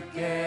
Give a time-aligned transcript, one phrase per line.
[0.00, 0.37] 찬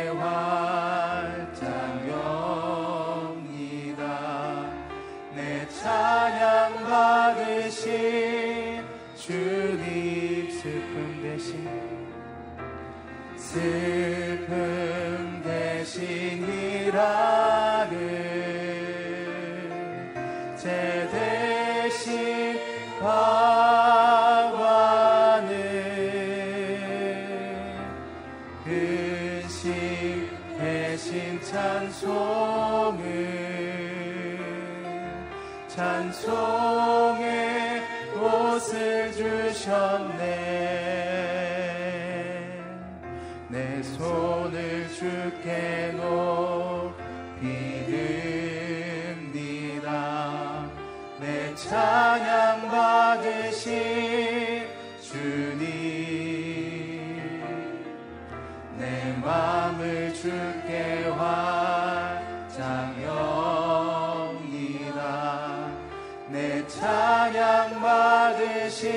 [68.72, 68.90] 받으신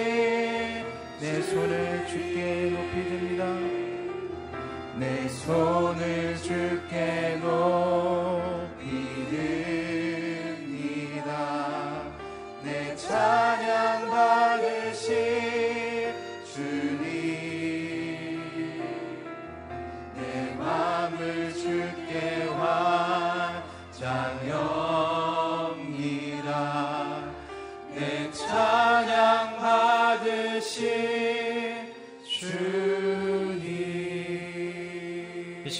[1.21, 3.45] 내 손을 주께 높이 듭니다.
[4.97, 8.04] 내 손을 주께 높이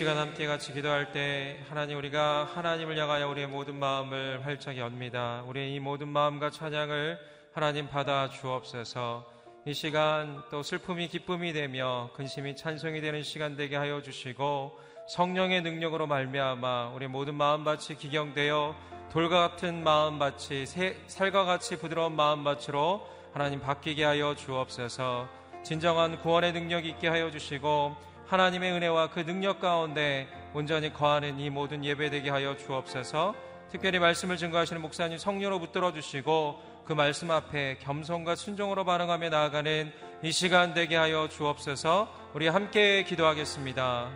[0.05, 5.43] 시간 함께 같이 기도할 때 하나님 우리가 하나님을 향하여 우리의 모든 마음을 활짝 엽니다.
[5.47, 7.19] 우리의 이 모든 마음과 찬양을
[7.55, 9.25] 하나님 받아 주옵소서.
[9.65, 14.79] 이 시간 또 슬픔이 기쁨이 되며 근심이 찬송이 되는 시간 되게 하여 주시고
[15.09, 18.77] 성령의 능력으로 말미암아 우리 모든 마음밭이 기경되어
[19.11, 25.27] 돌과 같은 마음밭이 새- 살과 같이 부드러운 마음밭으로 하나님 바뀌게 하여 주옵소서.
[25.63, 31.85] 진정한 구원의 능력 있게 하여 주시고 하나님의 은혜와 그 능력 가운데 온전히 거하는 이 모든
[31.85, 33.35] 예배되게 하여 주옵소서.
[33.71, 39.93] 특별히 말씀을 증거하시는 목사님 성령으로 붙들어 주시고 그 말씀 앞에 겸손과 순종으로 반응하며 나아가는
[40.23, 42.09] 이 시간 되게 하여 주옵소서.
[42.35, 44.11] 우리 함께 기도하겠습니다.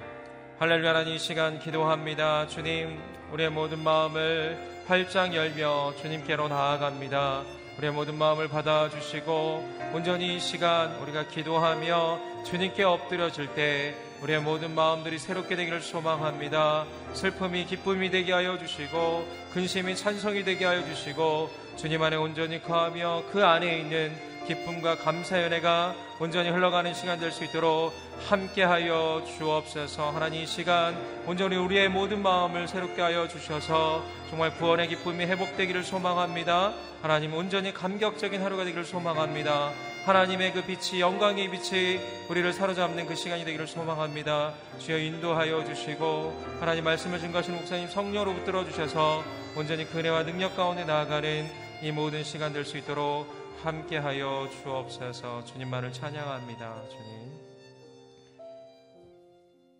[0.58, 2.46] 할렐루야 하나님 이 시간 기도합니다.
[2.46, 3.00] 주님
[3.32, 7.44] 우리의 모든 마음을 활짝 열며 주님께로 나아갑니다.
[7.78, 15.16] 우리의 모든 마음을 받아주시고 온전히 이 시간 우리가 기도하며 주님께 엎드려질 때 우리의 모든 마음들이
[15.16, 16.86] 새롭게 되기를 소망합니다.
[17.12, 23.44] 슬픔이 기쁨이 되게 하여 주시고 근심이 찬성이 되게 하여 주시고 주님 안에 온전히 거하며 그
[23.44, 27.92] 안에 있는 기쁨과 감사의 은혜가 온전히 흘러가는 시간 될 수 있도록
[28.28, 30.10] 함께하여 주옵소서.
[30.10, 30.96] 하나님 이 시간
[31.26, 36.72] 온전히 우리의 모든 마음을 새롭게 하여 주셔서 정말 구원의 기쁨이 회복되기를 소망합니다.
[37.02, 39.70] 하나님 온전히 감격적인 하루가 되기를 소망합니다.
[40.06, 44.54] 하나님의 그 빛이 영광의 빛이 우리를 사로잡는 그 시간이 되기를 소망합니다.
[44.78, 49.22] 주여 인도하여 주시고 하나님 말씀을 증거하시는 목사님 성령으로 붙들어 주셔서
[49.54, 51.46] 온전히 그 은혜와 능력 가운데 나아가는
[51.82, 53.28] 이 모든 시간 될 수 있도록
[53.62, 55.44] 함께하여 주옵소서.
[55.44, 57.28] 주님만을 찬양합니다 주님.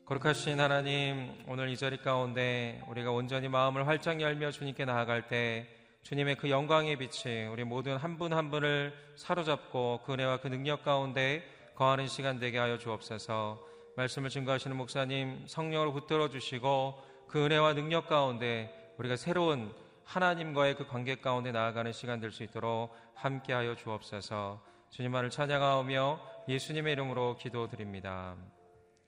[0.05, 5.69] 거룩하신 하나님 오늘 이 자리 가운데 우리가 온전히 마음을 활짝 열며 주님께 나아갈 때
[6.03, 11.45] 주님의 그 영광의 빛이 우리 모든 한 분한 분을 사로잡고 그 은혜와 그 능력 가운데
[11.77, 13.65] 거하는 시간 되게 하여 주옵소서.
[13.97, 19.73] 말씀을 증거하시는 목사님 성령으로 붙들어 주시고 그 은혜와 능력 가운데 우리가 새로운
[20.09, 24.65] 하나님과의 그 관계 가운데 나아가는 시간 될 수 있도록 함께하여 주옵소서.
[24.89, 28.35] 주님만을 찬양하오며 예수님의 이름으로 기도드립니다.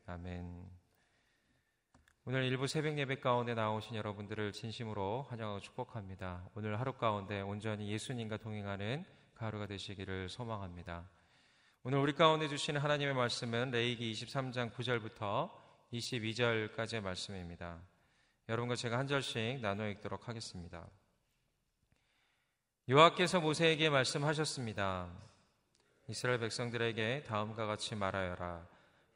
[0.06, 0.68] 아멘.
[2.26, 6.46] 오늘 일부 새벽 예배 가운데 나오신 여러분들을 진심으로 환영하고 축복합니다.
[6.54, 11.08] 오늘 하루 가운데 온전히 예수님과 동행하는 그 하루가 되시기를 소망합니다.
[11.82, 15.50] 오늘 우리 가운데 주시는 하나님의 말씀은 레이기 23장 9절부터
[15.94, 17.80] 22절까지의 말씀입니다.
[18.50, 20.84] 여러분과 제가 한 절씩 나눠 읽도록 하겠습니다.
[22.88, 25.08] 여호와께서 모세에게 말씀하셨습니다.
[26.08, 28.66] 이스라엘 백성들에게 다음과 같이 말하여라.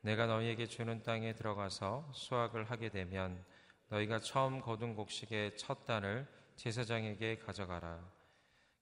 [0.02, 3.44] 내가 너희에게 주는 땅에 들어가서 수확을 하게 되면
[3.88, 8.08] 너희가 처음 거둔 곡식의 첫 단을 제사장에게 가져가라.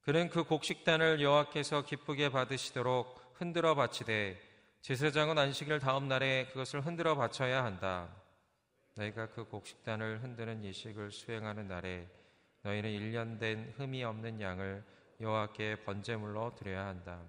[0.02, 4.38] 그는 그 곡식단을 여호와께서 기쁘게 받으시도록 흔들어 바치되
[4.82, 8.21] 제사장은 안식일 다음 날에 그것을 흔들어 바쳐야 한다.
[8.94, 12.08] 너희가 그 곡식단을 흔드는 예식을 수행하는 날에
[12.62, 14.84] 너희는 1년 된 흠이 없는 양을
[15.20, 17.22] 여호와께 번제물로 드려야 한다.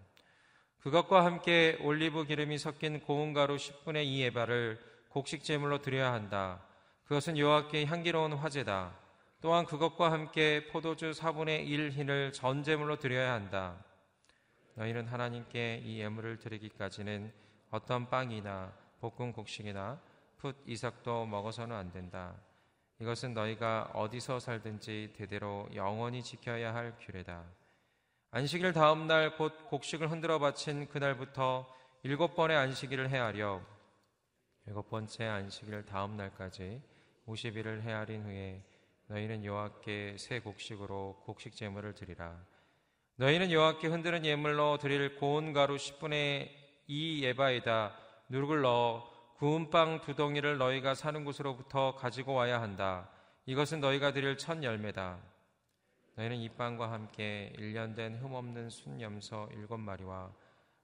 [0.80, 4.80] 그것과 함께 올리브 기름이 섞인 고운 가루 10분의 2 에바를
[5.10, 6.62] 곡식 제물로 드려야 한다.
[7.06, 8.94] 그것은 여호와께 향기로운 화제다.
[9.42, 13.78] 또한 그것과 함께 포도주 4분의 1 흰을 전 제물로 드려야 한다.
[14.76, 17.32] 너희는 하나님께 이 예물을 드리기까지는
[17.70, 20.00] 어떤 빵이나 볶은 곡식이나
[20.44, 22.36] 풋 이삭도 먹어서는 안 된다.
[23.00, 27.46] 이것은 너희가 어디서 살든지 대대로 영원히 지켜야 할 규례다.
[28.32, 31.66] 안식일 다음 날 곧 곡식을 흔들어 바친 그날부터
[32.04, 33.62] 일곱 번의 안식일을 헤아려
[34.68, 36.82] 일곱 번째 안식일 다음 날까지
[37.26, 38.66] 50일을 헤아린 후에
[39.08, 42.38] 너희는 여호와께 새 곡식으로 곡식 제물을 드리라.
[43.16, 46.50] 너희는 여호와께 흔드는 예물로 드릴 고운 가루 10분의
[46.88, 47.98] 2 예바에다
[48.28, 49.13] 누룩을 넣어
[49.44, 53.10] 구운 빵 두 덩이를 너희가 사는 곳으로부터 가지고 와야 한다.
[53.46, 55.20] 이것은 너희가 드릴 첫 열매다.
[56.16, 60.32] 너희는 이 빵과 함께 1년 된 흠없는 순염소 일곱 마리와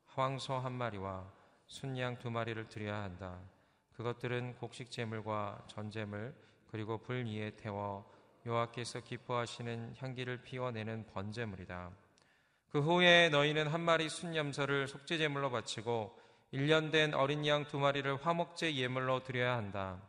[0.07, 1.31] 황소 한 마리와
[1.67, 3.39] 순양 두 마리를 드려야 한다.
[3.93, 6.35] 그것들은 곡식 제물과 전제물
[6.69, 8.11] 그리고 불 위에 태워
[8.45, 11.91] 여호와께서 기뻐하시는 향기를 피워내는 번제물이다.
[12.71, 18.25] 그 후에 너희는 한 마리 순염소를 속죄 제물로 바치고 1년 된 어린 양 두 마리를
[18.25, 20.01] 화목제 예물로 드려야 한다.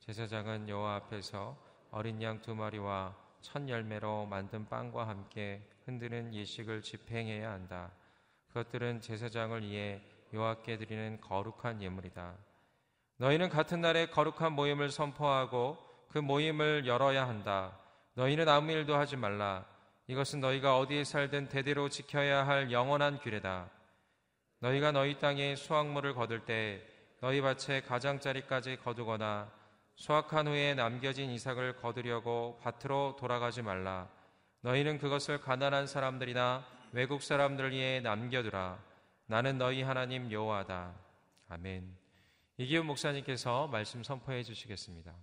[0.00, 1.56] 제사장은 여호와 앞에서
[1.90, 7.90] 어린 양 두 마리와 첫 열매로 만든 빵과 함께 흔드는 예식을 집행해야 한다.
[8.48, 10.00] 그것들은 제사장을 위해
[10.32, 12.34] 여호와께 드리는 거룩한 예물이다.
[13.18, 15.76] 너희는 같은 날에 거룩한 모임을 선포하고
[16.08, 17.78] 그 모임을 열어야 한다.
[18.14, 19.66] 너희는 아무 일도 하지 말라.
[20.06, 23.68] 이것은 너희가 어디에 살든 대대로 지켜야 할 영원한 규례다.
[24.60, 26.82] 너희가 너희 땅에 수확물을 거둘 때
[27.20, 29.52] 너희 밭에 가장자리까지 거두거나
[29.94, 34.08] 수확한 후에 남겨진 이삭을 거두려고 밭으로 돌아가지 말라.
[34.60, 38.82] 너희는 그것을 가난한 사람들이나 외국 사람들 위해 남겨두라.
[39.26, 40.94] 나는 너희 하나님 여호와다.
[41.48, 41.96] 아멘.
[42.58, 45.14] 이기훈 목사님께서 말씀 선포해 주시겠습니다.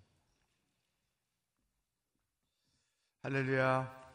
[3.23, 4.05] 할렐루야.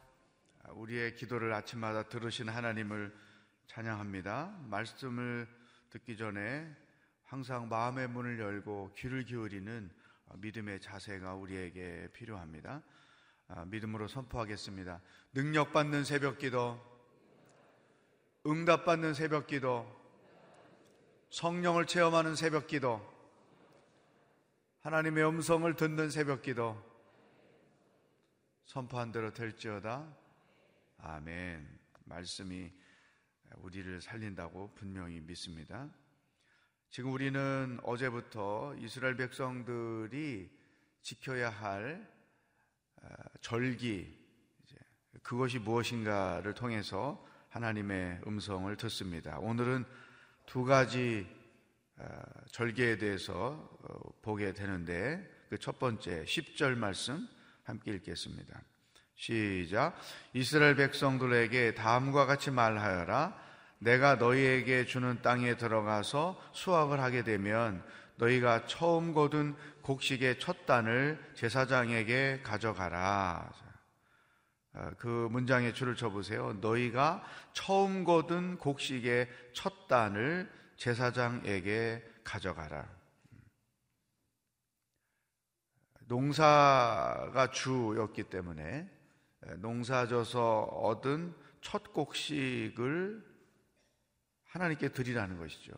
[0.68, 3.14] 우리의 기도를 아침마다 들으신 하나님을
[3.70, 4.52] 찬양합니다.
[4.68, 5.46] 말씀을
[5.90, 6.68] 듣기 전에
[7.22, 9.88] 항상 마음의 문을 열고 귀를 기울이는
[10.38, 12.82] 믿음의 자세가 우리에게 필요합니다.
[13.46, 15.00] 아, 믿음으로 선포하겠습니다.
[15.34, 16.80] 능력받는 새벽 기도,
[18.44, 19.86] 응답받는 새벽 기도,
[21.30, 23.00] 성령을 체험하는 새벽 기도,
[24.80, 26.76] 하나님의 음성을 듣는 새벽 기도,
[28.64, 30.12] 선포한 대로 될지어다.
[30.98, 31.78] 아멘.
[32.04, 32.79] 말씀이
[33.58, 35.88] 우리를 살린다고 분명히 믿습니다.
[36.90, 40.50] 지금 우리는 어제부터 이스라엘 백성들이
[41.02, 42.08] 지켜야 할
[43.02, 43.08] 아,
[43.40, 44.18] 절기,
[45.22, 49.38] 그것이 무엇인가를 통해서 하나님의 음성을 듣습니다.
[49.38, 49.84] 오늘은
[50.46, 51.26] 두 가지
[51.96, 57.28] 아, 절기에 대해서 어, 보게 되는데 그 첫 번째 10절 말씀
[57.64, 58.62] 함께 읽겠습니다.
[59.20, 59.94] 시작.
[60.32, 63.38] 이스라엘 백성들에게 다음과 같이 말하여라.
[63.78, 67.84] 내가 너희에게 주는 땅에 들어가서 수확을 하게 되면
[68.16, 73.52] 너희가 처음 거둔 곡식의 첫 단을 제사장에게 가져가라.
[74.72, 76.54] 어, 그 문장에 줄을 쳐보세요.
[76.62, 77.22] 너희가
[77.52, 82.88] 처음 거둔 곡식의 첫 단을 제사장에게 가져가라.
[86.06, 88.99] 농사가 주였기 때문에
[89.58, 93.24] 농사져서 얻은 첫 곡식을
[94.44, 95.72] 하나님께 드리라는 것이죠.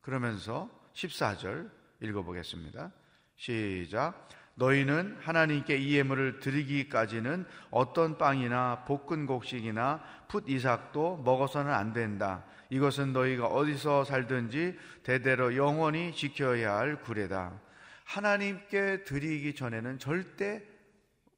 [0.00, 2.92] 그러면서 14절 읽어보겠습니다.
[3.36, 4.28] 시작.
[4.54, 12.44] 너희는 하나님께 이 예물을 드리기까지는 어떤 빵이나 볶은 곡식이나 풋 이삭도 먹어서는 안 된다.
[12.70, 17.60] 이것은 너희가 어디서 살든지 대대로 영원히 지켜야 할 구례다.
[18.04, 20.62] 하나님께 드리기 전에는 절대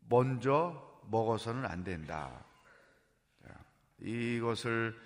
[0.09, 2.45] 먼저 먹어서는 안 된다.
[3.99, 4.99] 이것을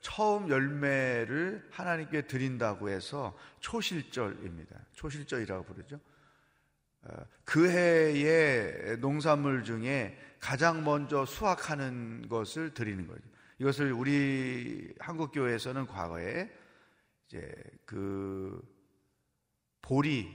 [0.00, 4.76] 처음 열매를 하나님께 드린다고 해서 초실절입니다.
[4.92, 6.00] 초실절이라고 부르죠.
[7.44, 13.22] 그 해의 농산물 중에 가장 먼저 수확하는 것을 드리는 거죠.
[13.58, 16.50] 이것을 우리 한국 교회에서는 과거에
[17.26, 17.54] 이제
[17.84, 18.60] 그
[19.80, 20.28] 보리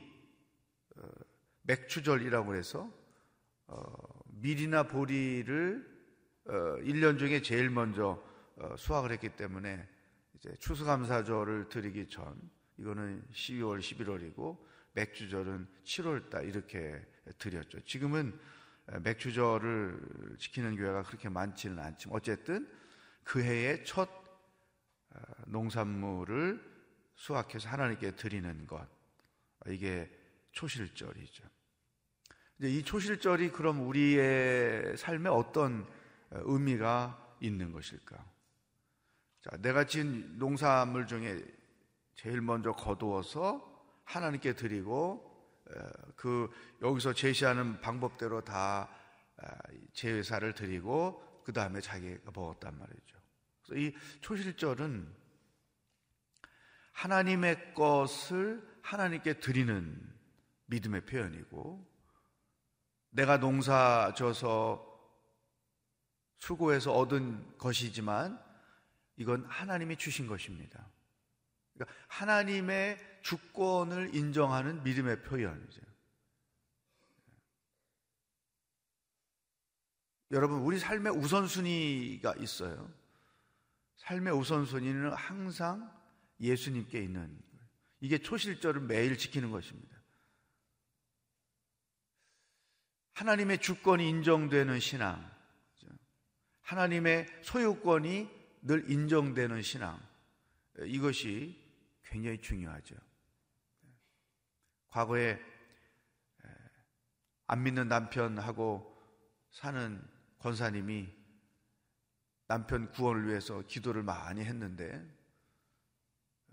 [0.96, 1.08] 어,
[1.64, 2.90] 맥추절이라고 해서
[3.68, 6.00] 어, 밀이나 보리를
[6.46, 8.24] 어, 1년 중에 제일 먼저
[8.58, 9.88] 어, 수확을 했기 때문에
[10.36, 12.40] 이제 추수감사절을 드리기 전
[12.78, 14.58] 이거는 12월, 11월이고
[14.94, 17.06] 맥주절은 7월 달 이렇게
[17.38, 17.82] 드렸죠.
[17.82, 18.38] 지금은
[19.04, 22.68] 맥주절을 지키는 교회가 그렇게 많지는 않지만 어쨌든
[23.24, 24.10] 그 해의 첫
[25.12, 26.70] 어, 농산물을
[27.16, 28.88] 수확해서 하나님께 드리는 것
[29.68, 30.10] 이게
[30.52, 31.44] 초실절이죠.
[32.60, 35.88] 이제 이 초실절이 그럼 우리의 삶에 어떤
[36.32, 38.18] 의미가 있는 것일까?
[39.42, 41.42] 자, 내가 지은 농산물 중에
[42.16, 43.66] 제일 먼저 거두어서
[44.04, 45.26] 하나님께 드리고
[46.18, 46.50] 그
[46.82, 48.90] 여기서 제시하는 방법대로 다
[49.94, 53.18] 제사를 드리고 그 다음에 자기가 먹었단 말이죠.
[53.64, 55.08] 그래서 이 초실절은
[56.92, 59.98] 하나님의 것을 하나님께 드리는
[60.66, 61.89] 믿음의 표현이고
[63.10, 64.86] 내가 농사 져서
[66.38, 68.42] 수고해서 얻은 것이지만
[69.18, 70.90] 이건 하나님이 주신 것입니다.
[71.74, 75.82] 그러니까 하나님의 주권을 인정하는 믿음의 표현이죠.
[80.32, 82.94] 여러분, 우리 삶의 우선순위가 있어요.
[83.98, 85.92] 삶의 우선순위는 항상
[86.40, 87.68] 예수님께 있는 거예요.
[88.00, 89.99] 이게 초실절을 매일 지키는 것입니다.
[93.20, 95.30] 하나님의 주권이 인정되는 신앙,
[96.62, 98.30] 하나님의 소유권이
[98.62, 100.00] 늘 인정되는 신앙,
[100.86, 101.62] 이것이
[102.06, 102.96] 굉장히 중요하죠.
[104.88, 105.38] 과거에
[107.48, 108.90] 안 믿는 남편하고
[109.52, 110.02] 사는
[110.38, 111.14] 권사님이
[112.48, 115.06] 남편 구원을 위해서 기도를 많이 했는데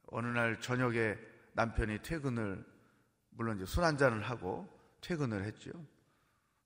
[0.09, 1.17] 어느 날 저녁에
[1.53, 2.67] 남편이 퇴근을
[3.31, 4.69] 물론 이제 술 한잔을 하고
[5.01, 5.71] 퇴근을 했죠.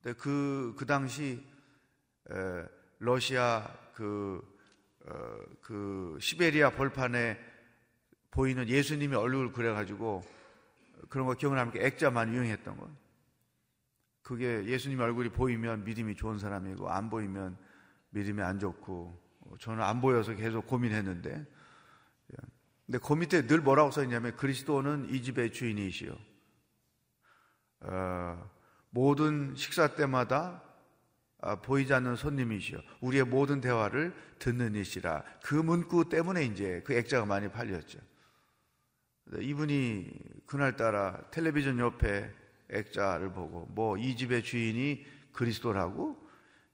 [0.02, 1.44] 근데 그, 그 당시,
[2.30, 2.64] 에,
[2.98, 4.42] 러시아 그,
[5.06, 7.38] 어, 그 시베리아 벌판에
[8.30, 10.22] 보이는 예수님의 얼굴을 그려가지고
[11.08, 12.88] 그런 거 기억나면 액자만 유행했던 거.
[14.22, 17.58] 그게 예수님 얼굴이 보이면 믿음이 좋은 사람이고 안 보이면
[18.10, 19.18] 믿음이 안 좋고
[19.58, 22.36] 저는 안 보여서 계속 고민했는데 예.
[22.86, 26.16] 근데 그 밑에 늘 뭐라고 써있냐면 그리스도는 이 집의 주인이시요.
[27.80, 28.50] 어,
[28.90, 30.62] 모든 식사 때마다
[31.42, 37.24] 아, 보이지 않는 손님이시여 우리의 모든 대화를 듣는 이시라 그 문구 때문에 이제 그 액자가
[37.24, 37.98] 많이 팔렸죠.
[39.40, 40.10] 이분이
[40.46, 42.30] 그날따라 텔레비전 옆에
[42.70, 46.16] 액자를 보고 뭐 이 집의 주인이 그리스도라고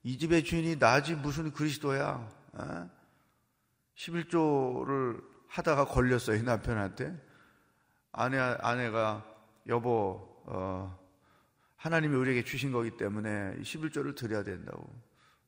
[0.03, 2.29] 이 집의 주인이 나지 무슨 그리스도야?
[2.53, 2.91] 어?
[3.97, 7.15] 11조를 하다가 걸렸어요 남편한테
[8.13, 9.25] 아내 아내가
[9.67, 11.06] 여보 어,
[11.87, 14.93] 하나님이 우리에게 주신 거기 때문에 11조를 드려야 된다고.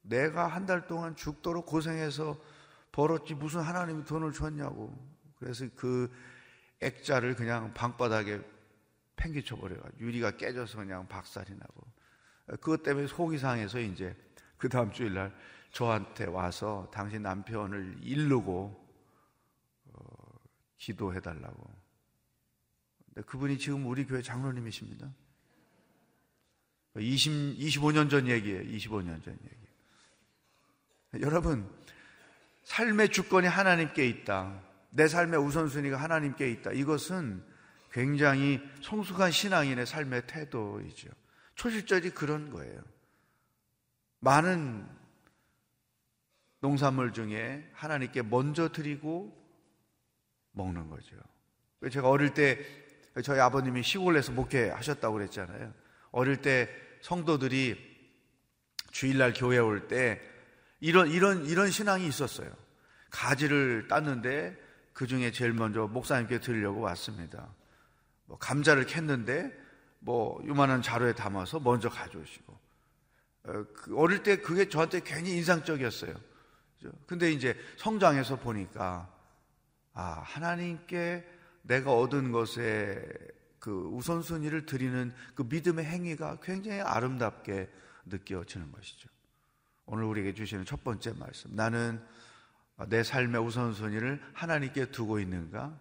[0.02, 2.40] 내가 한 달 동안 죽도록 고생해서
[2.92, 4.96] 벌었지 무슨 하나님이 돈을 줬냐고.
[5.40, 6.08] 그래서 그
[6.80, 8.40] 액자를 그냥 방바닥에
[9.16, 11.82] 팽개쳐 버려가지고 유리가 깨져서 그냥 박살이 나고.
[12.60, 14.16] 그것 때문에 속이 상해서 이제
[14.58, 15.36] 그 다음 주일날
[15.72, 18.86] 저한테 와서 당신 남편을 일르고
[19.92, 20.00] 어,
[20.76, 21.68] 기도해달라고.
[23.26, 25.12] 그분이 지금 우리 교회 장로님이십니다.
[26.96, 28.62] 20, 25년 전 얘기예요.
[28.62, 31.24] 25년 전 얘기.
[31.24, 31.68] 여러분,
[32.64, 34.60] 삶의 주권이 하나님께 있다.
[34.90, 36.72] 내 삶의 우선순위가 하나님께 있다.
[36.72, 37.42] 이것은
[37.92, 41.08] 굉장히 성숙한 신앙인의 삶의 태도이죠.
[41.54, 42.80] 초실절이 그런 거예요.
[44.20, 44.86] 많은
[46.60, 49.36] 농산물 중에 하나님께 먼저 드리고
[50.52, 51.16] 먹는 거죠.
[51.90, 52.58] 제가 어릴 때
[53.22, 55.72] 저희 아버님이 시골에서 목회하셨다고 그랬잖아요.
[56.10, 56.68] 어릴 때
[57.02, 57.86] 성도들이
[58.90, 60.20] 주일날 교회 올 때
[60.80, 62.50] 이런 이런 이런 신앙이 있었어요.
[63.10, 64.56] 가지를 땄는데
[64.92, 67.48] 그 중에 제일 먼저 목사님께 드리려고 왔습니다.
[68.26, 69.52] 뭐 감자를 캤는데
[70.00, 72.58] 뭐 요만한 자루에 담아서 먼저 가져오시고
[73.44, 76.14] 어, 그 어릴 때 그게 저한테 괜히 인상적이었어요.
[77.06, 79.12] 근데 이제 성장해서 보니까
[79.94, 81.26] 아 하나님께
[81.62, 83.02] 내가 얻은 것에
[83.58, 87.68] 그 우선순위를 드리는 그 믿음의 행위가 굉장히 아름답게
[88.06, 89.08] 느껴지는 것이죠.
[89.86, 91.54] 오늘 우리에게 주시는 첫 번째 말씀.
[91.54, 92.00] 나는
[92.88, 95.78] 내 삶의 우선순위를 하나님께 두고 있는가?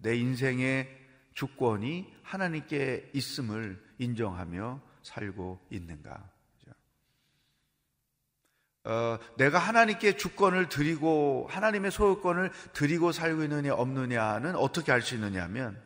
[0.00, 0.88] 내 인생의
[1.34, 6.34] 주권이 하나님께 있음을 인정하며 살고 있는가?
[8.86, 15.42] 어, 내가 하나님께 주권을 드리고 하나님의 소유권을 드리고 살고 있느냐 없느냐는 어떻게 알 수 있느냐
[15.44, 15.80] 하면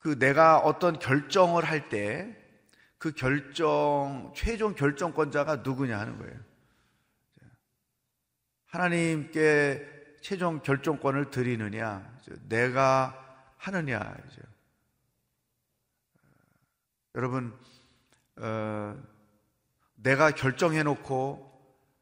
[0.00, 2.40] 그 내가 어떤 결정을 할 때
[3.00, 6.38] 그 결정, 최종 결정권자가 누구냐 하는 거예요.
[8.66, 12.14] 하나님께 최종 결정권을 드리느냐,
[12.50, 13.16] 내가
[13.56, 14.14] 하느냐.
[17.14, 17.58] 여러분,
[18.36, 19.02] 어,
[19.94, 21.50] 내가 결정해놓고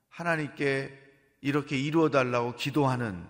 [0.08, 0.98] 하나님께
[1.42, 3.24] 이렇게 이루어달라고 기도하는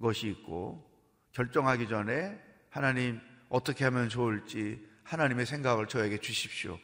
[0.00, 0.90] 것이 있고,
[1.32, 3.20] 결정하기 전에 하나님
[3.52, 6.78] 어떻게 하면 좋을지 하나님의 생각을 저에게 주십시오.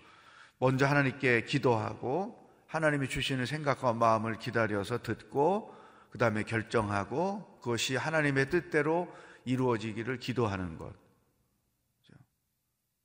[0.59, 5.75] 먼저 하나님께 기도하고 하나님이 주시는 생각과 마음을 기다려서 듣고
[6.11, 9.09] 그 다음에 결정하고 그것이 하나님의 뜻대로
[9.47, 10.93] 이루어지기를 기도하는 것.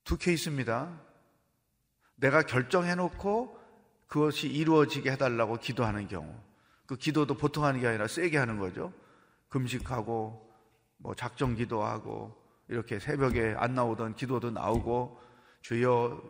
[0.03, 0.99] 두 케이스입니다.
[2.15, 3.57] 내가 결정해놓고
[4.07, 6.37] 그것이 이루어지게 해달라고 기도하는 경우.
[6.85, 8.91] 그 기도도 보통 하는 게 아니라 세게 하는 거죠.
[9.47, 10.53] 금식하고,
[10.97, 12.42] 뭐 작정 기도하고,
[12.73, 15.21] 이렇게 새벽에 안 나오던 기도도 나오고
[15.61, 16.21] 주여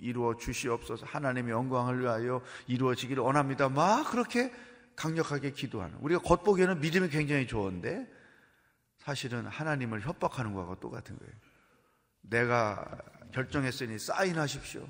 [0.00, 3.68] 이루어 주시옵소서 하나님의 영광을 위하여 이루어지기를 원합니다.
[3.68, 4.52] 막 그렇게
[4.96, 8.10] 강력하게 기도하는 우리가 겉보기에는 믿음이 굉장히 좋은데
[8.98, 11.32] 사실은 하나님을 협박하는 것과 똑같은 거예요.
[12.22, 12.98] 내가
[13.32, 14.86] 결정했으니 사인하십시오.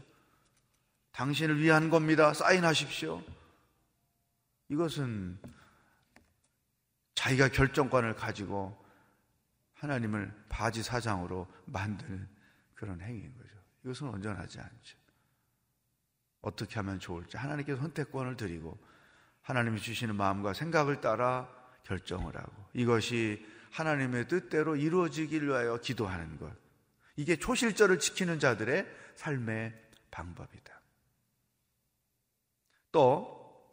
[1.13, 2.33] 당신을 위한 겁니다.
[2.33, 3.23] 사인하십시오.
[4.71, 5.39] 이것은
[7.15, 8.82] 자기가 결정권을 가지고
[9.83, 12.29] 하나님을 바지 사장으로 만드는
[12.75, 13.57] 그런 행위인 거죠.
[13.85, 14.99] 이것은 온전하지 않죠.
[16.41, 18.79] 어떻게 하면 좋을지 하나님께서 선택권을 드리고
[19.43, 21.49] 하나님이 주시는 마음과 생각을 따라
[21.83, 26.53] 결정을 하고 이것이 하나님의 뜻대로 이루어지길 위하여 기도하는 것.
[27.17, 29.75] 이게 초실절을 지키는 자들의 삶의
[30.13, 30.81] 방법이다.
[32.93, 33.69] 또,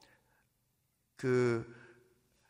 [1.18, 1.79] 그,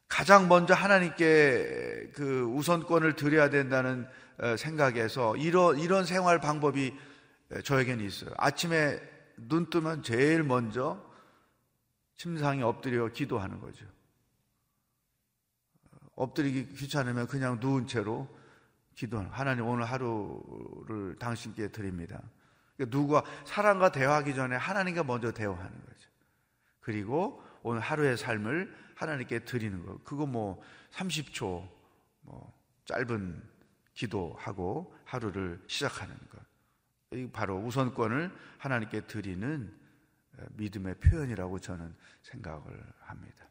[0.10, 4.08] 가장 먼저 하나님께 그 우선권을 드려야 된다는
[4.40, 6.94] 어, 생각에서 이런, 이런 생활 방법이
[7.64, 8.32] 저에게는 있어요.
[8.38, 9.00] 아침에
[9.38, 11.04] 눈 뜨면 제일 먼저
[12.18, 13.86] 침상에 엎드려 기도하는 거죠.
[16.16, 18.28] 엎드리기 귀찮으면 그냥 누운 채로
[18.96, 22.22] 기도하는 하나님 오늘 하루를 당신께 드립니다.
[22.76, 26.10] 그러니까 누가 사람과 대화하기 전에 하나님과 먼저 대화하는 거죠.
[26.82, 29.98] 그리고 오늘 하루의 삶을 하나님께 드리는 거.
[30.04, 31.66] 그거 뭐 30초
[32.22, 33.42] 뭐 짧은
[33.94, 36.42] 기도하고 하루를 시작하는 것.
[37.12, 39.74] 이 바로 우선권을 하나님께 드리는
[40.52, 43.48] 믿음의 표현이라고 저는 생각을 합니다.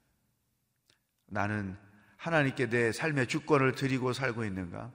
[1.27, 1.79] 나는
[2.19, 4.93] 하나님께 내 삶의 주권을 드리고 살고 있는가?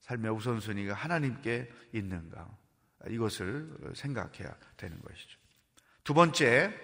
[0.00, 2.54] 삶의 우선순위가 하나님께 있는가?
[3.08, 5.38] 이것을 생각해야 되는 것이죠.
[6.04, 6.74] 두 번째,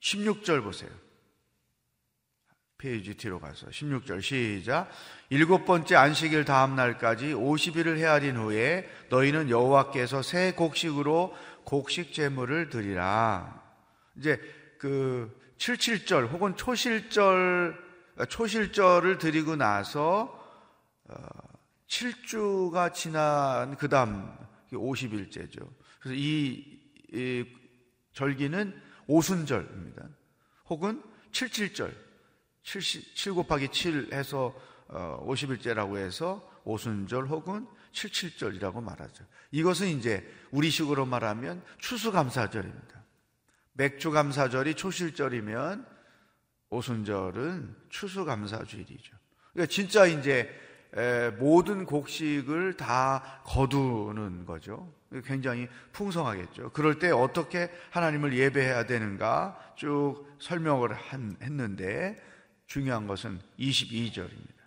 [0.00, 0.90] 16절 보세요.
[2.78, 4.88] 페이지 뒤로 가서 16절 시작.
[5.30, 11.34] 일곱 번째 안식일 다음 날까지 50일을 헤아린 후에 너희는 여호와께서 새 곡식으로
[11.64, 13.60] 곡식 제물을 드리라.
[14.16, 14.40] 이제
[14.78, 17.88] 그 77절 혹은 초실절
[18.28, 20.34] 초실절을 드리고 나서
[21.88, 24.32] 7주가 어, 지난 그다음
[24.72, 25.68] 50일째죠.
[26.00, 26.80] 그래서 이,
[27.12, 27.44] 이
[28.12, 30.08] 절기는 오순절입니다.
[30.68, 31.92] 혹은 77절,
[32.62, 32.80] 7,
[33.14, 34.54] 7 곱하기 7 해서
[34.88, 39.24] 50일째라고 어, 해서 오순절 혹은 77절이라고 말하죠.
[39.50, 43.02] 이것은 이제 우리식으로 말하면 추수감사절입니다.
[43.72, 45.86] 맥주감사절이 초실절이면
[46.70, 49.16] 오순절은 추수감사주일이죠.
[49.52, 50.50] 그러니까 진짜 이제
[51.38, 54.92] 모든 곡식을 다 거두는 거죠.
[55.24, 56.70] 굉장히 풍성하겠죠.
[56.70, 62.20] 그럴 때 어떻게 하나님을 예배해야 되는가 쭉 설명을 한, 했는데
[62.66, 64.58] 중요한 것은 22절입니다.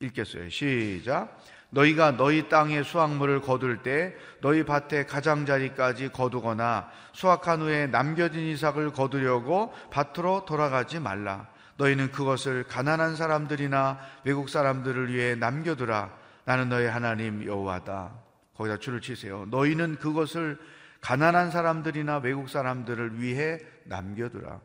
[0.00, 0.48] 읽겠어요.
[0.48, 1.38] 시작.
[1.70, 9.72] 너희가 너희 땅의 수확물을 거둘 때 너희 밭의 가장자리까지 거두거나 수확한 후에 남겨진 이삭을 거두려고
[9.90, 11.48] 밭으로 돌아가지 말라.
[11.76, 16.14] 너희는 그것을 가난한 사람들이나 외국 사람들을 위해 남겨두라.
[16.44, 18.12] 나는 너희 하나님 여호와다.
[18.56, 19.46] 거기다 줄을 치세요.
[19.46, 20.58] 너희는 그것을
[21.00, 24.60] 가난한 사람들이나 외국 사람들을 위해 남겨두라.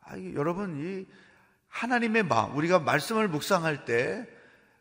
[0.00, 1.06] 아, 여러분, 이
[1.68, 4.26] 하나님의 마음, 우리가 말씀을 묵상할 때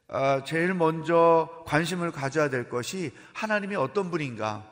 [0.08, 4.70] 아, 제일 먼저 관심을 가져야 될 것이 하나님이 어떤 분인가?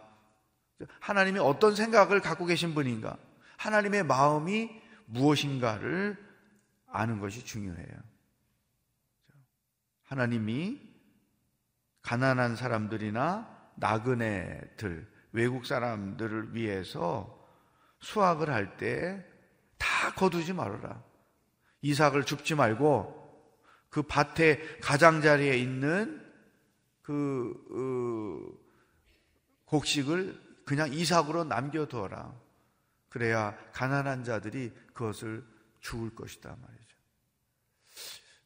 [0.99, 3.17] 하나님이 어떤 생각을 갖고 계신 분인가?
[3.57, 4.69] 하나님의 마음이
[5.05, 6.17] 무엇인가를
[6.91, 7.87] 아는 것이 중요해요.
[10.03, 10.88] 하나님이
[12.09, 17.47] 가난한 사람들이나 나그네들, 외국 사람들을 위해서
[17.99, 19.23] 수학을 할 때
[19.77, 21.03] 다 거두지 말아라.
[21.81, 23.15] 이삭을 줍지 말고
[23.91, 26.25] 그 밭의 가장자리에 있는
[27.03, 28.57] 그 어,
[29.65, 32.33] 곡식을 그냥 이삭으로 남겨두어라.
[33.09, 35.45] 그래야 가난한 자들이 그것을
[35.79, 36.97] 죽을 것이다 말이죠.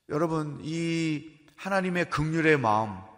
[0.10, 3.13] 여러분, 이 하나님의 극률의 마음,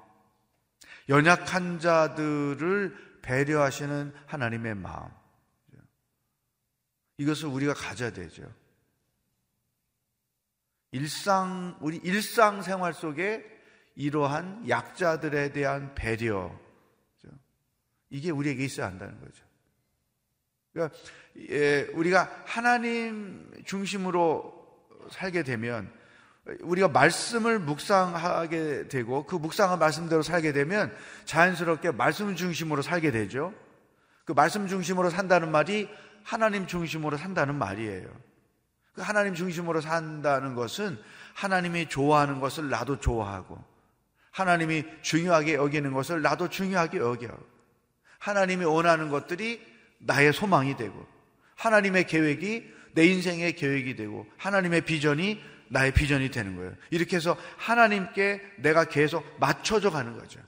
[1.09, 5.09] 연약한 자들을 배려하시는 하나님의 마음.
[7.17, 8.43] 이것을 우리가 가져야 되죠.
[10.91, 13.45] 일상, 우리 일상 생활 속에
[13.95, 16.57] 이러한 약자들에 대한 배려.
[18.09, 19.43] 이게 우리에게 있어야 한다는 거죠.
[20.71, 20.97] 그러니까
[21.49, 24.53] 예, 우리가 하나님 중심으로
[25.11, 25.91] 살게 되면
[26.62, 33.53] 우리가 말씀을 묵상하게 되고 그 묵상한 말씀대로 살게 되면 자연스럽게 말씀 중심으로 살게 되죠.
[34.25, 35.89] 그 말씀 중심으로 산다는 말이
[36.23, 38.08] 하나님 중심으로 산다는 말이에요.
[38.93, 40.97] 그 하나님 중심으로 산다는 것은
[41.34, 43.62] 하나님이 좋아하는 것을 나도 좋아하고
[44.31, 47.29] 하나님이 중요하게 여기는 것을 나도 중요하게 여겨.
[48.19, 49.62] 하나님이 원하는 것들이
[49.99, 51.05] 나의 소망이 되고
[51.55, 56.73] 하나님의 계획이 내 인생의 계획이 되고 하나님의 비전이 나의 비전이 되는 거예요.
[56.91, 60.39] 이렇게 해서 하나님께 내가 계속 맞춰져 가는 거죠.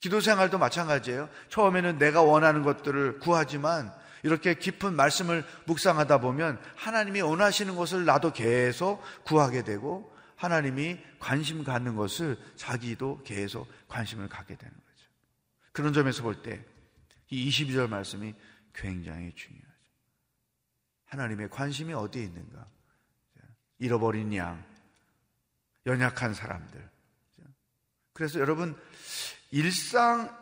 [0.00, 1.28] 기도 생활도 마찬가지예요.
[1.48, 9.02] 처음에는 내가 원하는 것들을 구하지만 이렇게 깊은 말씀을 묵상하다 보면 하나님이 원하시는 것을 나도 계속
[9.24, 15.08] 구하게 되고 하나님이 관심 갖는 것을 자기도 계속 관심을 갖게 되는 거죠.
[15.72, 16.76] 그런 점에서 볼 때
[17.30, 18.34] 이 22절 말씀이
[18.72, 19.66] 굉장히 중요하죠.
[21.06, 22.66] 하나님의 관심이 어디에 있는가?
[23.78, 24.64] 잃어버린 양,
[25.86, 26.90] 연약한 사람들.
[28.12, 28.76] 그래서 여러분
[29.50, 30.34] 일상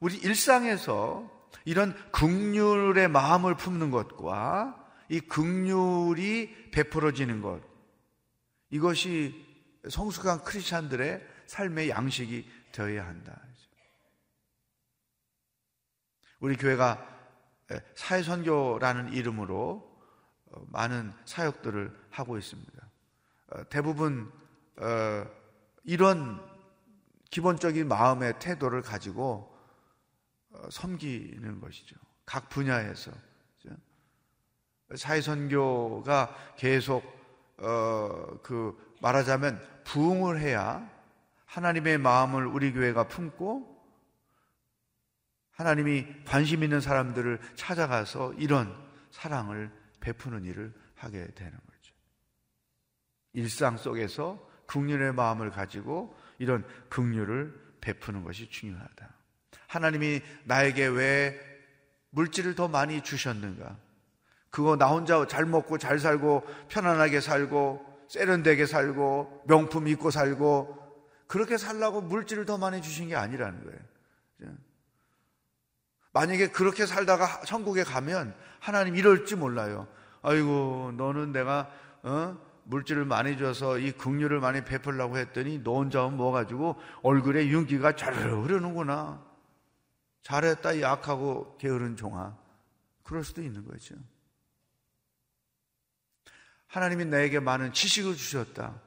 [0.00, 1.30] 우리 일상에서
[1.64, 7.62] 이런 극률의 마음을 품는 것과 이 극률이 베풀어지는 것
[8.70, 9.34] 이것이
[9.88, 13.40] 성숙한 크리스찬들의 삶의 양식이 되어야 한다.
[16.40, 17.06] 우리 교회가
[17.94, 19.94] 사회선교라는 이름으로
[20.46, 22.72] 어, 많은 사역들을 하고 있습니다.
[23.50, 24.32] 어, 대부분
[24.76, 25.26] 어,
[25.82, 26.40] 이런
[27.30, 29.52] 기본적인 마음의 태도를 가지고
[30.70, 31.96] 섬기는 것이죠.
[32.24, 33.10] 각 분야에서
[34.94, 37.02] 사회선교가 계속
[37.58, 40.88] 어, 그 말하자면 부흥을 해야
[41.46, 43.74] 하나님의 마음을 우리 교회가 품고
[45.52, 48.74] 하나님이 관심 있는 사람들을 찾아가서 이런
[49.10, 51.73] 사랑을 베푸는 일을 하게 되는 거죠.
[53.34, 59.14] 일상 속에서 극률의 마음을 가지고 이런 극률을 베푸는 것이 중요하다.
[59.66, 61.38] 하나님이 나에게 왜
[62.10, 63.76] 물질을 더 많이 주셨는가?
[64.50, 70.82] 그거 나 혼자 잘 먹고 잘 살고 편안하게 살고 세련되게 살고 명품 입고 살고
[71.26, 74.54] 그렇게 살라고 물질을 더 많이 주신 게 아니라는 거예요.
[76.12, 79.88] 만약에 그렇게 살다가 천국에 가면 하나님 이럴지 몰라요.
[80.22, 81.68] 아이고 너는 내가
[82.04, 82.38] 어?
[82.64, 88.14] 물질을 많이 줘서 이 긍휼을 많이 베풀라고 했더니 너 혼자 뭐 가지고 얼굴에 윤기가 잘
[88.14, 89.24] 흐르는구나.
[90.22, 92.36] 잘했다 약하고 게으른 종아.
[93.02, 93.94] 그럴 수도 있는 거죠.
[96.66, 98.80] 하나님이 나에게 많은 지식을 주셨다.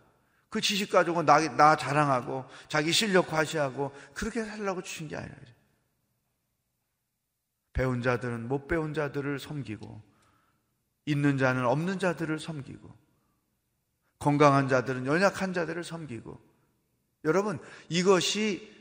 [0.50, 5.36] 그 지식 가지고 나, 나 자랑하고 자기 실력 과시하고 그렇게 살라고 주신 게 아니라
[7.74, 10.02] 배운 자들은 못 배운 자들을 섬기고
[11.06, 13.07] 있는 자는 없는 자들을 섬기고
[14.20, 16.40] 건강한 자들은 연약한 자들을 섬기고
[17.24, 18.76] 여러분 이것이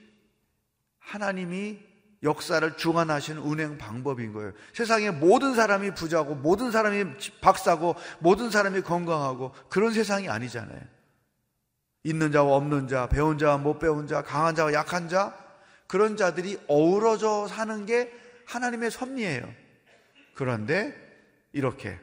[0.99, 1.79] 하나님이
[2.23, 4.53] 역사를 주관하시는 운행 방법인 거예요.
[4.73, 7.05] 세상에 모든 사람이 부자고 모든 사람이
[7.41, 10.81] 박사고 모든 사람이 건강하고 그런 세상이 아니잖아요.
[12.03, 15.37] 있는 자와 없는 자, 배운 자와 못 배운 자, 강한 자와 약한 자
[15.87, 18.13] 그런 자들이 어우러져 사는 게
[18.47, 19.49] 하나님의 섭리예요.
[20.35, 20.95] 그런데
[21.53, 21.99] 이렇게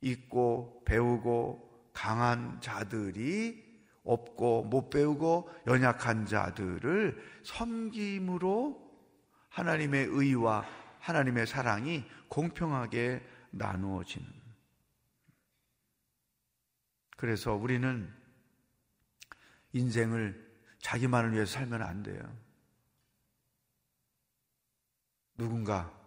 [0.00, 3.72] 있고 배우고 강한 자들이
[4.04, 8.82] 없고 못 배우고 연약한 자들을 섬김으로
[9.48, 10.66] 하나님의 의와
[10.98, 14.26] 하나님의 사랑이 공평하게 나누어지는.
[17.16, 18.12] 그래서 우리는
[19.72, 20.50] 인생을
[20.80, 22.20] 자기만을 위해서 살면 안 돼요.
[25.36, 26.01] 누군가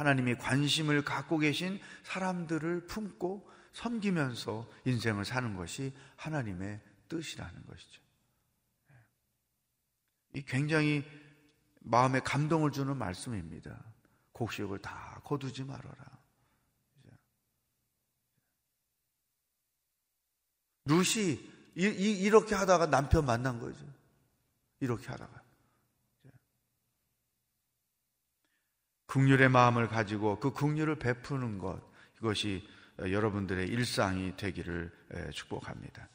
[0.00, 8.00] 하나님이 관심을 갖고 계신 사람들을 품고 섬기면서 인생을 사는 것이 하나님의 뜻이라는 것이죠.
[10.32, 11.04] 이 굉장히
[11.80, 13.78] 마음에 감동을 주는 말씀입니다.
[14.32, 16.18] 곡식을 다 거두지 말아라.
[20.86, 23.84] 루시 이렇게 하다가 남편 만난 거죠.
[24.80, 25.39] 이렇게 하다가.
[29.10, 31.80] 국률의 마음을 가지고 그 국률을 베푸는 것
[32.18, 32.64] 이것이
[33.00, 34.92] 여러분들의 일상이 되기를
[35.32, 36.08] 축복합니다.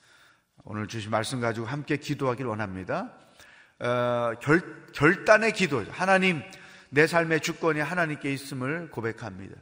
[0.63, 3.11] 오늘 주신 말씀 가지고 함께 기도하길 원합니다.
[3.79, 5.83] 어, 결, 결단의 기도.
[5.91, 6.41] 하나님,
[6.89, 9.55] 내 삶의 주권이 하나님께 있음을 고백합니다.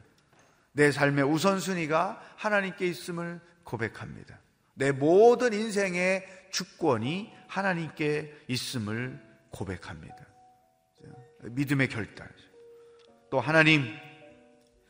[0.70, 4.38] 내 삶의 우선순위가 하나님께 있음을 고백합니다.
[4.74, 9.20] 내 모든 인생의 주권이 하나님께 있음을
[9.50, 10.16] 고백합니다.
[11.42, 12.28] 믿음의 결단.
[13.34, 13.92] 또 하나님,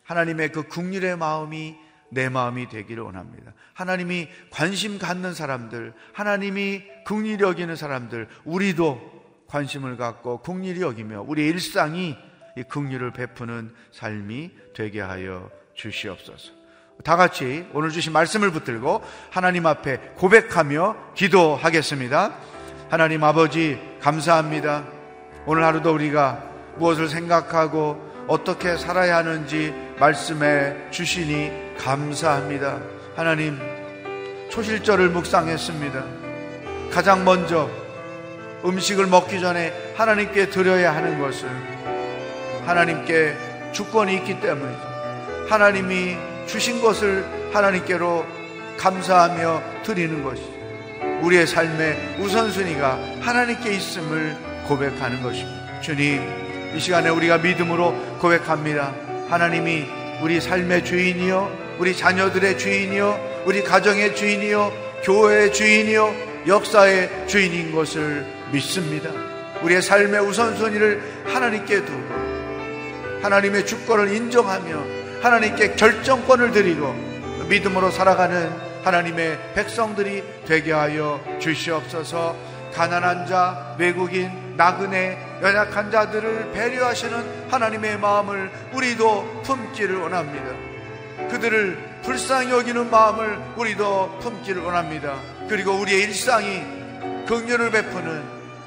[0.03, 1.77] 하나님의 그 국률의 마음이
[2.11, 3.55] 내 마음이 되기를 원합니다.
[3.73, 9.01] 하나님이 관심 갖는 사람들, 하나님이 국률이 여기는 사람들, 우리도
[9.47, 12.19] 관심을 갖고 국률이 여기며 우리의 일상이
[12.59, 16.53] 이 국률을 베푸는 삶이 되게 하여 주시옵소서.
[17.03, 22.37] 다 같이 오늘 주신 말씀을 붙들고 하나님 앞에 고백하며 기도하겠습니다.
[22.91, 24.85] 하나님 아버지 감사합니다.
[25.47, 32.81] 오늘 하루도 우리가 무엇을 생각하고 어떻게 살아야 하는지 말씀해 주시니 감사합니다.
[33.17, 33.59] 하나님,
[34.51, 36.05] 초실절을 묵상했습니다.
[36.91, 37.69] 가장 먼저
[38.65, 41.49] 음식을 먹기 전에 하나님께 드려야 하는 것은
[42.65, 43.37] 하나님께
[43.73, 44.95] 주권이 있기 때문이죠.
[45.49, 48.25] 하나님이 주신 것을 하나님께로
[48.79, 50.55] 감사하며 드리는 것이죠.
[51.23, 55.81] 우리의 삶의 우선순위가 하나님께 있음을 고백하는 것입니다.
[55.81, 56.23] 주님,
[56.75, 58.93] 이 시간에 우리가 믿음으로 고백합니다.
[59.29, 59.87] 하나님이
[60.21, 64.73] 우리 삶의 주인이요, 우리 자녀들의 주인이요, 우리 가정의 주인이요,
[65.05, 66.15] 교회의 주인이요,
[66.47, 69.11] 역사의 주인인 것을 믿습니다.
[69.63, 72.25] 우리의 삶의 우선순위를 하나님께 두고
[73.23, 76.93] 하나님의 주권을 인정하며 하나님께 결정권을 드리고
[77.49, 78.51] 믿음으로 살아가는
[78.85, 82.37] 하나님의 백성들이 되게 하여 주시옵소서
[82.75, 90.75] 가난한 자, 외국인, 나그네, 연약한 자들을 배려하시는 하나님의 마음을 우리도 품기를 원합니다.
[91.29, 95.19] 그들을 불쌍히 여기는 마음을 우리도 품기를 원합니다.
[95.49, 96.63] 그리고 우리의 일상이
[97.27, 98.25] 긍휼을 베푸는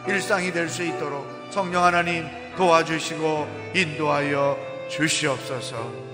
[0.08, 4.58] 일상이 될 수 있도록 성령 하나님 도와주시고 인도하여
[4.90, 6.08] 주시옵소서.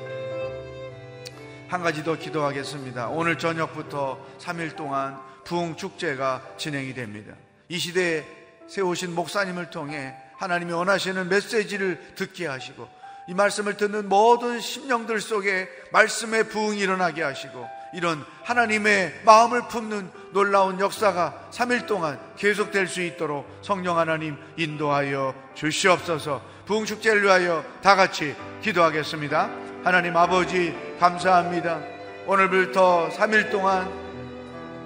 [1.67, 3.07] 한 가지 더 기도하겠습니다.
[3.09, 7.33] 오늘 저녁부터 3일 동안 부흥 축제가 진행이 됩니다.
[7.69, 8.23] 이 시대에
[8.67, 12.87] 세우신 목사님을 통해 하나님이 원하시는 메시지를 듣게 하시고
[13.27, 20.79] 이 말씀을 듣는 모든 심령들 속에 말씀의 부흥이 일어나게 하시고 이런 하나님의 마음을 품는 놀라운
[20.79, 29.49] 역사가 3일 동안 계속될 수 있도록 성령 하나님 인도하여 주시옵소서 부흥축제를 위하여 다 같이 기도하겠습니다.
[29.83, 31.81] 하나님 아버지 감사합니다.
[32.25, 33.91] 오늘부터 3일 동안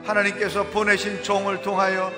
[0.05, 2.11] 하나님께서 보내신 종을 통하여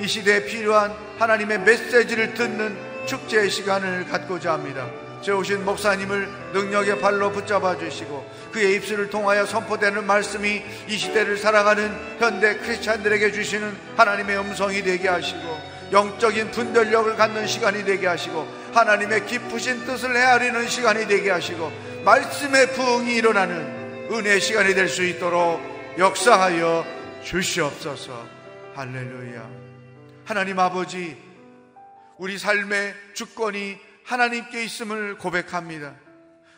[0.00, 4.88] 이 시대에 필요한 하나님의 메시지를 듣는 축제의 시간을 갖고자 합니다.
[5.22, 12.56] 세우신 목사님을 능력의 발로 붙잡아 주시고 그의 입술을 통하여 선포되는 말씀이 이 시대를 살아가는 현대
[12.58, 20.14] 크리스찬들에게 주시는 하나님의 음성이 되게 하시고 영적인 분별력을 갖는 시간이 되게 하시고 하나님의 깊으신 뜻을
[20.14, 21.72] 헤아리는 시간이 되게 하시고
[22.04, 25.60] 말씀의 부흥이 일어나는 은혜의 시간이 될 수 있도록
[25.98, 26.84] 역사하여
[27.24, 28.26] 주시옵소서.
[28.74, 29.65] 할렐루야.
[30.26, 31.16] 하나님 아버지,
[32.18, 35.94] 우리 삶의 주권이 하나님께 있음을 고백합니다.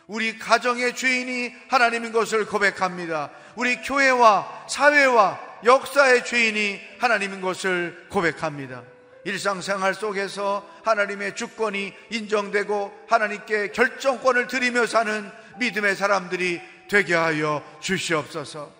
[0.07, 3.29] 우리 가정의 주인이 하나님인 것을 고백합니다.
[3.55, 8.81] 우리 교회와 사회와 역사의 주인이 하나님인 것을 고백합니다.
[9.23, 15.29] 일상생활 속에서 하나님의 주권이 인정되고 하나님께 결정권을 드리며 사는
[15.59, 18.73] 믿음의 사람들이 되게 하여 주시옵소서.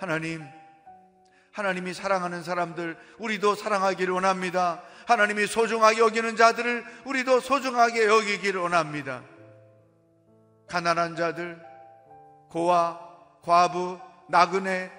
[0.00, 0.44] 하나님,
[1.54, 4.82] 하나님이 사랑하는 사람들, 우리도 사랑하기를 원합니다.
[5.06, 9.22] 하나님이 소중하게 여기는 자들을 우리도 소중하게 여기기를 원합니다.
[10.66, 11.62] 가난한 자들,
[12.50, 12.98] 고아,
[13.42, 14.90] 과부, 나그네,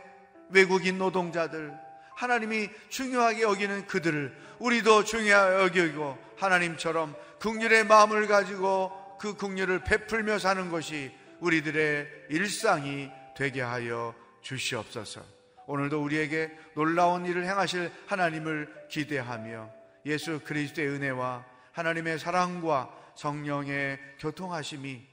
[0.50, 1.74] 외국인 노동자들,
[2.16, 10.72] 하나님이 중요하게 여기는 그들을 우리도 중요하게 여기고 하나님처럼 국률의 마음을 가지고 그 국률을 베풀며 사는
[10.72, 15.35] 것이 우리들의 일상이 되게 하여 주시옵소서.
[15.68, 19.70] 오늘도 우리에게 놀라운 일을 행하실 하나님을 기대하며
[20.06, 25.06] 예수 그리스도의 은혜와 하나님의 사랑과 성령의 교통하심이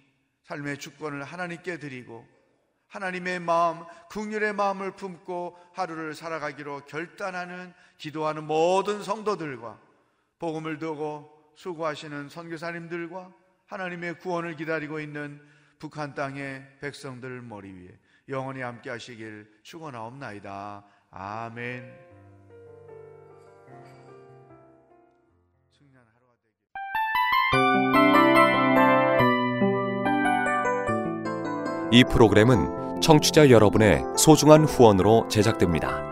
[0.44, 2.26] 삶의 주권을 하나님께 드리고
[2.88, 9.80] 하나님의 마음, 국률의 마음을 품고 하루를 살아가기로 결단하는 기도하는 모든 성도들과
[10.38, 13.32] 복음을 두고 수고하시는 선교사님들과
[13.66, 15.40] 하나님의 구원을 기다리고 있는
[15.78, 20.84] 북한 땅의 백성들 머리 위에 영원히 함께 하시길 축원하옵나이다.
[21.10, 22.12] 아멘.
[31.94, 36.11] 이 프로그램은 청취자 여러분의 소중한 후원으로 제작됩니다.